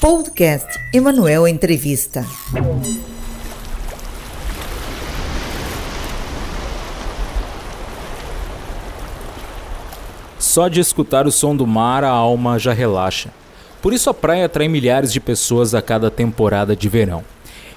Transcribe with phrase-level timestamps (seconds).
[0.00, 2.24] Podcast Emanuel Entrevista.
[10.38, 13.30] Só de escutar o som do mar a alma já relaxa.
[13.82, 17.24] Por isso a praia atrai milhares de pessoas a cada temporada de verão.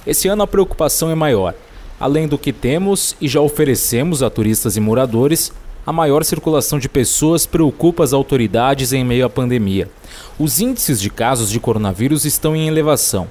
[0.05, 1.55] Esse ano a preocupação é maior.
[1.99, 5.51] Além do que temos e já oferecemos a turistas e moradores,
[5.85, 9.89] a maior circulação de pessoas preocupa as autoridades em meio à pandemia.
[10.37, 13.27] Os índices de casos de coronavírus estão em elevação.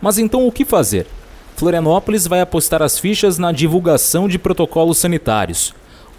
[0.00, 1.06] Mas então o que fazer?
[1.56, 5.74] Florianópolis vai apostar as fichas na divulgação de protocolos sanitários.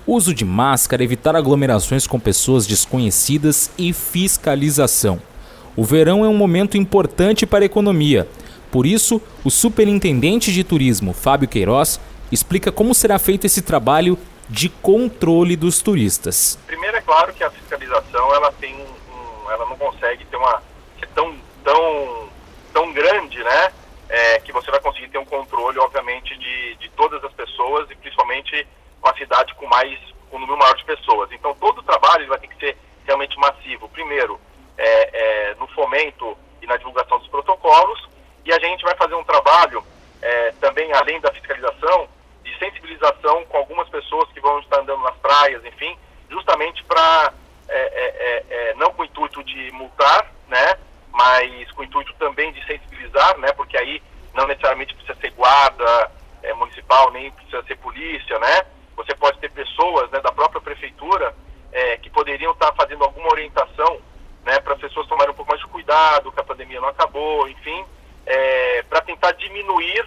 [0.05, 5.21] Uso de máscara, evitar aglomerações com pessoas desconhecidas e fiscalização.
[5.77, 8.27] O verão é um momento importante para a economia.
[8.69, 14.17] Por isso, o superintendente de turismo, Fábio Queiroz, explica como será feito esse trabalho
[14.49, 16.57] de controle dos turistas?
[16.65, 20.61] Primeiro é claro que a fiscalização ela tem um, ela não consegue ter uma
[20.99, 22.29] ser tão tão
[22.73, 23.73] tão grande, né?
[24.09, 27.95] É, que você vai conseguir ter um controle, obviamente, de, de todas as pessoas e
[27.95, 28.67] principalmente
[29.03, 29.99] uma cidade com mais
[30.31, 31.31] com um número maior de pessoas.
[31.31, 33.87] Então todo o trabalho vai ter que ser realmente massivo.
[33.89, 34.39] Primeiro
[34.77, 38.09] é, é, no fomento e na divulgação dos protocolos
[38.45, 39.83] e a gente vai fazer um trabalho
[40.21, 42.07] é, também além da fiscalização
[42.59, 45.97] sensibilização com algumas pessoas que vão estar andando nas praias, enfim,
[46.29, 47.33] justamente para,
[47.67, 50.77] é, é, é, é, não com o intuito de multar, né,
[51.11, 54.01] mas com o intuito também de sensibilizar, né, porque aí
[54.33, 56.11] não necessariamente precisa ser guarda
[56.43, 58.61] é, municipal, nem precisa ser polícia, né,
[58.95, 61.33] você pode ter pessoas né, da própria prefeitura
[61.71, 64.01] é, que poderiam estar fazendo alguma orientação
[64.45, 67.47] né, para as pessoas tomarem um pouco mais de cuidado, que a pandemia não acabou,
[67.47, 67.85] enfim,
[68.89, 70.05] para tentar diminuir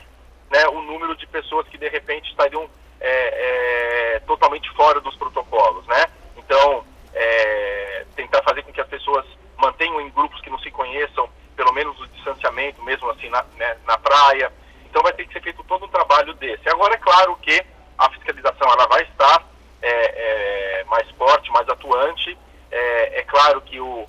[0.52, 2.68] né, o número de pessoas que de repente estariam
[3.00, 6.06] é, é, totalmente fora dos protocolos, né?
[6.36, 9.24] Então, é, tentar fazer com que as pessoas
[9.56, 13.78] mantenham em grupos que não se conheçam, pelo menos o distanciamento, mesmo assim na, né,
[13.86, 14.52] na praia.
[14.84, 16.68] Então, vai ter que ser feito todo um trabalho desse.
[16.68, 17.64] Agora, é claro que
[17.96, 19.46] a fiscalização ela vai estar
[19.80, 22.36] é, é, mais forte, mais atuante.
[22.70, 24.06] É, é claro que o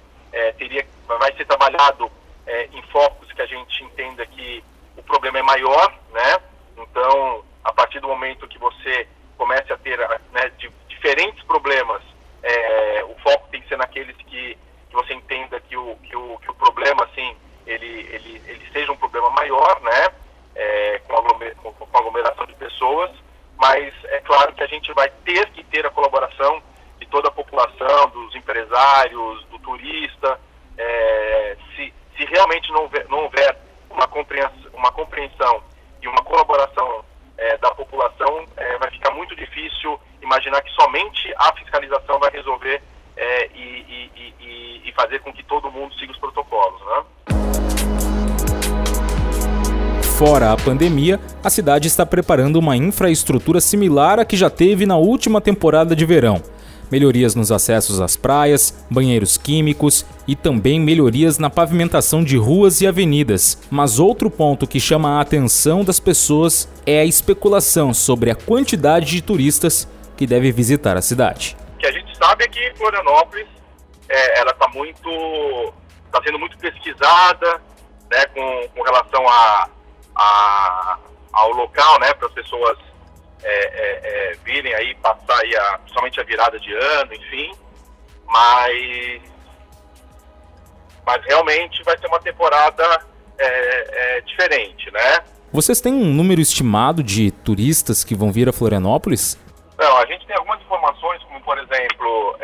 [0.57, 2.11] teria, vai ser trabalhado
[2.71, 4.63] em focos que a gente entenda que
[4.97, 6.37] o problema maior, né?
[6.77, 9.97] Então, a partir do momento que você comece a ter
[10.31, 10.51] né,
[10.87, 12.01] diferentes problemas,
[12.41, 14.57] é, o foco tem que ser naqueles que,
[14.89, 18.91] que você entenda que o, que o, que o problema, assim, ele, ele, ele seja
[18.91, 20.09] um problema maior, né?
[20.55, 23.09] É, com, aglomer, com, com aglomeração de pessoas,
[23.57, 26.61] mas é claro que a gente vai ter que ter a colaboração
[26.99, 30.39] de toda a população, dos empresários, do turista,
[30.77, 33.57] é, se, se realmente não houver, não houver
[33.89, 35.61] uma compreensão, uma compreensão
[36.01, 37.03] e uma colaboração
[37.37, 42.81] é, da população, é, vai ficar muito difícil imaginar que somente a fiscalização vai resolver
[43.15, 46.81] é, e, e, e, e, fazer com que todo mundo siga os protocolos.
[46.85, 47.03] Né?
[50.17, 54.97] Fora a pandemia, a cidade está preparando uma infraestrutura similar à que já teve na
[54.97, 56.41] última temporada de verão
[56.93, 62.87] melhorias nos acessos às praias, banheiros químicos e também melhorias na pavimentação de ruas e
[62.87, 63.57] avenidas.
[63.71, 69.07] Mas outro ponto que chama a atenção das pessoas é a especulação sobre a quantidade
[69.07, 71.57] de turistas que deve visitar a cidade.
[71.73, 73.47] O que a gente sabe é que Florianópolis
[74.07, 75.73] é, ela está muito
[76.05, 77.59] está sendo muito pesquisada
[78.11, 79.67] né, com, com relação a,
[80.15, 80.97] a,
[81.31, 82.77] ao local, né, para as pessoas
[83.43, 87.53] é, é, é, virem aí passar aí a, principalmente a virada de ano, enfim.
[88.25, 89.21] Mas,
[91.05, 93.05] mas realmente vai ser uma temporada
[93.37, 95.23] é, é, diferente, né?
[95.51, 99.37] Vocês têm um número estimado de turistas que vão vir a Florianópolis?
[99.77, 102.37] Não, a gente tem algumas informações, como por exemplo,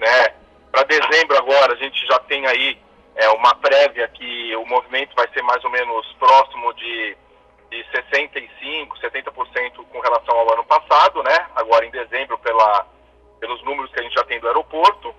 [0.00, 0.34] né,
[0.72, 2.76] para dezembro agora a gente já tem aí
[3.14, 7.16] é, uma prévia que o movimento vai ser mais ou menos próximo de
[7.72, 11.46] de 65%, 70% com relação ao ano passado, né?
[11.56, 12.86] Agora em dezembro, pela,
[13.40, 15.14] pelos números que a gente já tem do aeroporto.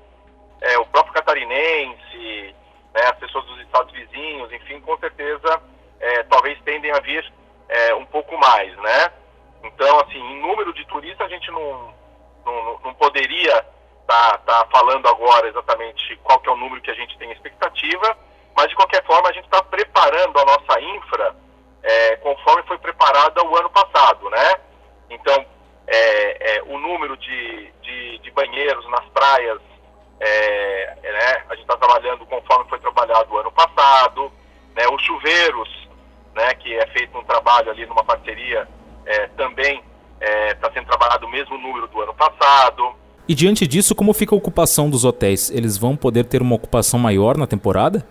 [0.61, 2.55] É, o próprio catarinense,
[2.93, 5.61] né, as pessoas dos estados vizinhos, enfim, com certeza,
[5.99, 7.33] é, talvez tendem a vir
[7.67, 9.11] é, um pouco mais, né?
[9.63, 11.93] Então, assim, em número de turistas, a gente não,
[12.45, 13.65] não, não poderia
[14.01, 17.31] estar tá, tá falando agora exatamente qual que é o número que a gente tem
[17.31, 18.15] expectativa,
[18.55, 21.42] mas de qualquer forma a gente está preparando a nossa infra
[21.83, 24.55] é, conforme foi preparada o ano passado, né?
[25.09, 25.45] Então,
[25.85, 29.59] é, é, o número de, de, de, banheiros nas praias,
[30.19, 31.43] é, é, né?
[31.49, 34.31] a gente está trabalhando conforme foi trabalhado o ano passado,
[34.75, 34.87] né?
[34.87, 35.89] Os chuveiros,
[36.33, 36.53] né?
[36.55, 38.67] Que é feito um trabalho ali numa parceria,
[39.05, 39.83] é, também
[40.51, 42.95] está sendo trabalhado o mesmo número do ano passado.
[43.27, 45.49] E diante disso, como fica a ocupação dos hotéis?
[45.49, 48.07] Eles vão poder ter uma ocupação maior na temporada?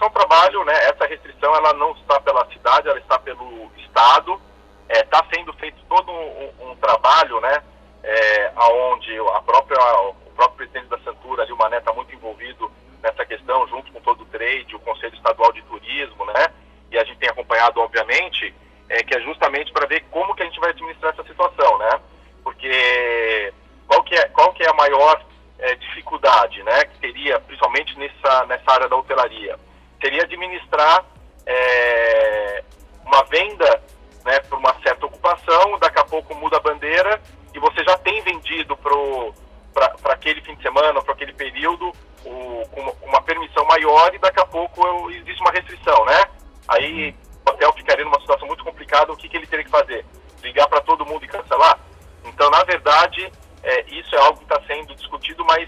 [0.00, 0.74] É um trabalho, né?
[0.84, 4.40] Essa restrição ela não está pela cidade, ela está pelo estado.
[4.88, 7.62] Está é, sendo feito todo um, um trabalho, né?
[8.02, 9.78] É, aonde a própria
[10.10, 12.70] o próprio presidente da Santura, ali o Mané, está muito envolvido
[13.02, 16.48] nessa questão, junto com todo o trade, o Conselho Estadual de Turismo, né?
[16.90, 18.54] E a gente tem acompanhado, obviamente,
[18.88, 22.00] é, que é justamente para ver como que a gente vai administrar essa situação, né?
[22.42, 23.52] Porque
[23.86, 25.24] qual que é, qual que é a maior
[25.58, 26.84] é, dificuldade, né?
[26.84, 29.58] Que teria, principalmente nessa, nessa área da hotelaria,
[30.04, 31.02] seria administrar
[31.46, 32.62] é,
[33.06, 33.82] uma venda
[34.22, 37.18] né, por uma certa ocupação, daqui a pouco muda a bandeira
[37.54, 41.90] e você já tem vendido para aquele fim de semana, para aquele período,
[42.22, 46.24] o, com uma permissão maior e daqui a pouco existe uma restrição, né?
[46.68, 47.14] Aí
[47.46, 50.04] o hotel ficaria numa situação muito complicada, o que, que ele teria que fazer?
[50.42, 51.78] Ligar para todo mundo e cancelar?
[52.24, 55.66] Então, na verdade, é, isso é algo que está sendo discutido, mas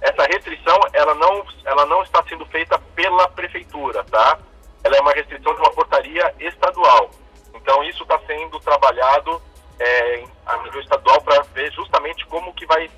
[0.00, 4.38] essa restrição ela não, ela não está sendo feita pela prefeitura, tá?
[4.84, 7.10] Ela é uma restrição de uma portaria estadual.
[7.54, 9.42] Então, isso está sendo trabalhado
[9.78, 12.88] é, a nível estadual para ver justamente como que vai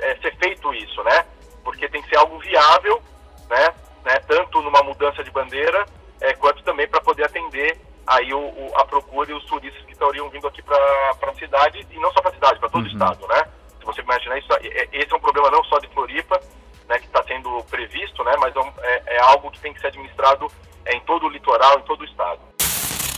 [0.00, 1.26] é, ser feito isso, né?
[1.62, 3.02] Porque tem que ser algo viável,
[3.50, 3.74] né?
[4.04, 4.18] né?
[4.26, 5.84] Tanto numa mudança de bandeira,
[6.20, 9.92] é, quanto também para poder atender aí o, o, a procura e os turistas que
[9.92, 12.88] estariam vindo aqui para a cidade, e não só para a cidade, para todo uhum.
[12.88, 13.42] o estado, né?
[13.84, 16.40] Se você imaginar isso, é, é, esse é um problema não só de Floripa,
[16.88, 19.88] né, que está sendo previsto, né, mas é, é, é, algo que tem que ser
[19.88, 20.50] administrado
[20.86, 22.40] em todo o litoral, em todo o estado.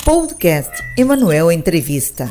[0.04, 2.28] Podcast Emanuel Entrevista.